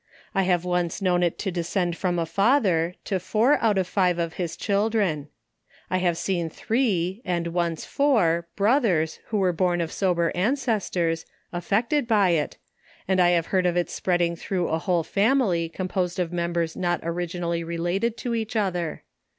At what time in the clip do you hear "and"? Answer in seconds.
7.23-7.45, 13.07-13.19